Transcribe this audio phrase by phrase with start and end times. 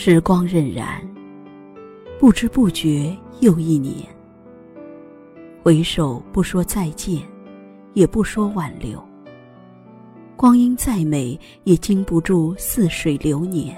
[0.00, 1.00] 时光荏苒，
[2.20, 4.06] 不知不觉又一年。
[5.60, 7.20] 回首不说再见，
[7.94, 9.04] 也不说挽留。
[10.36, 13.76] 光阴再美，也经不住似水流年，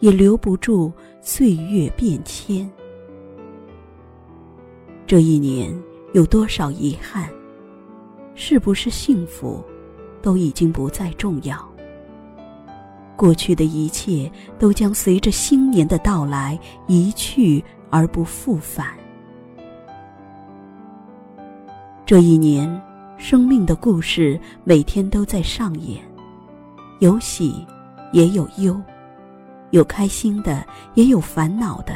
[0.00, 0.92] 也留不住
[1.22, 2.70] 岁月变迁。
[5.06, 5.74] 这一年
[6.12, 7.30] 有多少遗憾？
[8.34, 9.64] 是不是幸福，
[10.20, 11.69] 都已经不再重要。
[13.20, 18.86] 过去的一切都将随着新年的到来一去而不复返。
[22.06, 22.80] 这一年，
[23.18, 26.02] 生命的故事每天都在上演，
[27.00, 27.66] 有喜，
[28.10, 28.80] 也有忧，
[29.68, 30.64] 有开心的，
[30.94, 31.92] 也有烦恼的，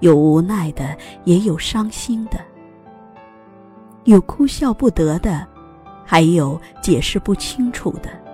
[0.00, 2.38] 有无奈的，也有伤心的，
[4.04, 5.46] 有哭笑不得的，
[6.04, 8.27] 还有解释不清楚的。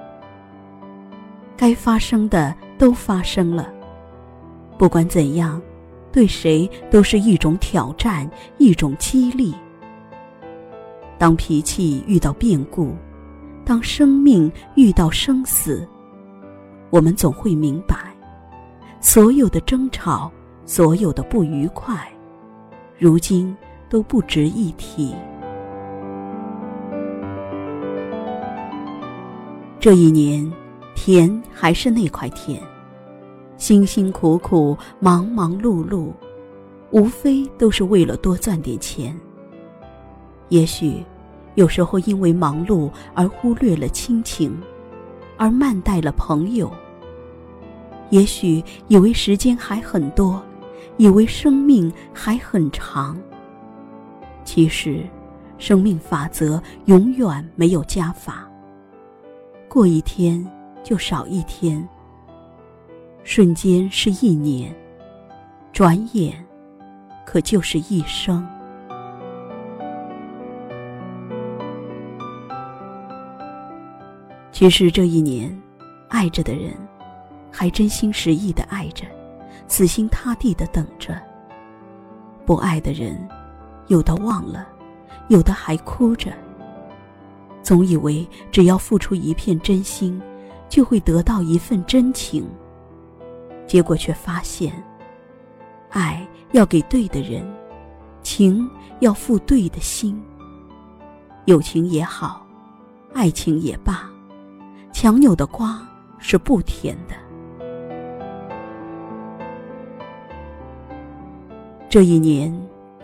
[1.56, 3.72] 该发生的都发生了，
[4.77, 5.62] 不管怎样，
[6.11, 9.55] 对谁都是一种挑战，一种激励。
[11.16, 12.92] 当脾气遇到变故，
[13.64, 15.88] 当生命遇到生死，
[16.91, 17.96] 我们总会明白，
[19.00, 20.30] 所有的争吵，
[20.66, 21.96] 所有的不愉快，
[22.98, 23.56] 如今
[23.89, 25.14] 都不值一提。
[29.78, 30.63] 这一年。
[30.94, 32.62] 甜还是那块甜，
[33.56, 36.12] 辛辛苦苦、忙忙碌碌，
[36.90, 39.14] 无非都是为了多赚点钱。
[40.48, 41.04] 也许，
[41.56, 44.56] 有时候因为忙碌而忽略了亲情，
[45.36, 46.70] 而慢待了朋友。
[48.10, 50.40] 也许以为时间还很多，
[50.96, 53.18] 以为生命还很长。
[54.44, 55.04] 其实，
[55.58, 58.48] 生命法则永远没有加法。
[59.68, 60.46] 过一天。
[60.84, 61.86] 就少一天。
[63.24, 64.72] 瞬间是一年，
[65.72, 66.45] 转眼
[67.24, 68.46] 可就是一生。
[74.52, 75.58] 其实这一年，
[76.11, 76.74] 爱着的人，
[77.51, 79.06] 还真心实意的爱着，
[79.66, 81.14] 死心塌地的等着；
[82.45, 83.27] 不爱的人，
[83.89, 84.68] 有的忘了，
[85.28, 86.30] 有的还哭着。
[87.62, 90.20] 总以为只要付出一片真心。
[90.74, 92.45] 就会得到一份真情，
[93.64, 94.73] 结果却发现，
[95.89, 97.48] 爱要给对的人，
[98.23, 98.68] 情
[98.98, 100.20] 要付对的心。
[101.45, 102.45] 友情也好，
[103.13, 104.11] 爱情也罢，
[104.92, 105.80] 强扭的瓜
[106.18, 107.14] 是不甜的。
[111.89, 112.52] 这一年，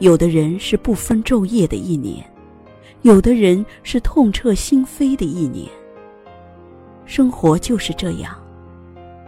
[0.00, 2.28] 有的人是不分昼夜的一年，
[3.02, 5.70] 有的人是痛彻心扉的一年。
[7.10, 8.32] 生活就是这样，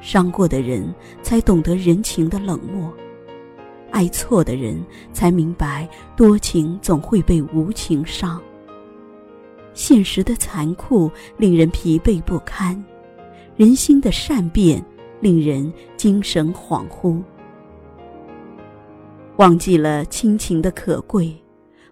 [0.01, 2.89] 伤过的人才懂得人情的冷漠，
[3.91, 4.81] 爱错的人
[5.13, 8.41] 才明白多情总会被无情伤。
[9.75, 12.81] 现实的残酷令人疲惫不堪，
[13.57, 14.81] 人心的善变
[15.21, 17.21] 令人精神恍惚。
[19.39, 21.37] 忘记了亲情的可贵，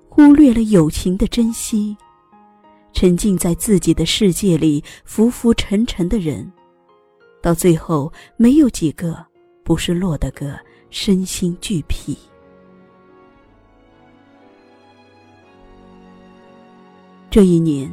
[0.08, 1.96] 忽略了友情的珍惜。
[3.00, 6.52] 沉浸在自己的世界里，浮浮沉沉的人，
[7.40, 9.24] 到最后没有几个
[9.64, 12.14] 不是落得个身心俱疲。
[17.30, 17.90] 这一年，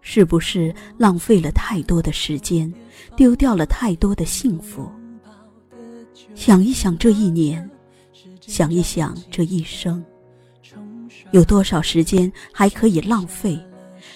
[0.00, 2.72] 是不是浪费了太多的时间，
[3.16, 4.88] 丢掉了太多的幸福？
[6.36, 7.68] 想一想这一年，
[8.40, 10.04] 想一想这一生，
[11.32, 13.60] 有多少时间还可以浪费？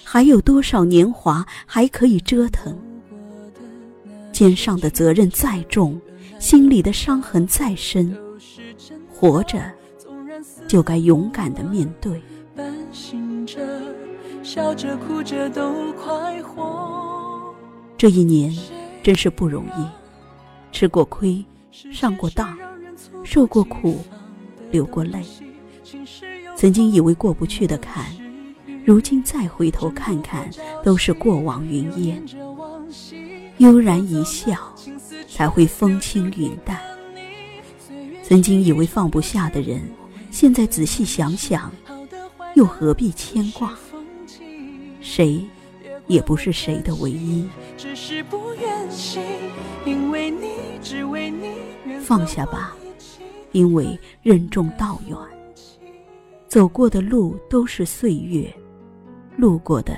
[0.03, 2.77] 还有多少年华还可以折腾？
[4.31, 5.99] 肩上的责任再重，
[6.39, 8.13] 心里的伤痕再深，
[9.07, 9.71] 活着
[10.67, 12.21] 就该勇敢的面对。
[17.97, 18.53] 这一年
[19.01, 19.85] 真是不容易，
[20.71, 22.57] 吃过亏，上过当，
[23.23, 23.99] 受过苦，
[24.69, 25.23] 流过泪，
[26.57, 28.05] 曾经以为过不去的坎。
[28.85, 30.47] 如今再回头看看，
[30.83, 32.23] 都是过往云烟。
[33.57, 34.71] 悠然一笑，
[35.27, 36.79] 才会风轻云淡。
[38.21, 39.81] 曾经以为放不下的人，
[40.29, 41.71] 现在仔细想想，
[42.53, 43.73] 又何必牵挂？
[45.01, 45.43] 谁，
[46.05, 47.49] 也不是谁的唯一。
[52.01, 52.75] 放下吧，
[53.51, 55.17] 因为任重道远。
[56.47, 58.53] 走过的路都是岁月。
[59.37, 59.97] 路过的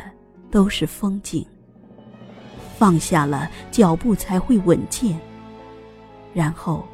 [0.50, 1.46] 都是风景，
[2.78, 5.20] 放下了脚步才会稳健，
[6.34, 6.86] 然后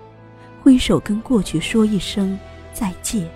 [0.61, 2.37] 挥手跟过去说一声
[2.73, 3.29] 再见，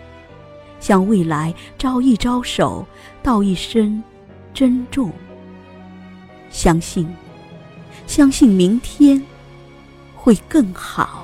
[0.79, 2.85] 向未来招一招手，
[3.23, 4.03] 道一声
[4.53, 5.11] 珍重。
[6.49, 7.07] 相信，
[8.07, 9.21] 相信明天
[10.15, 11.23] 会更好。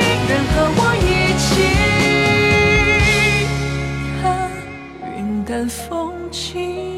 [5.61, 6.90] 看风景。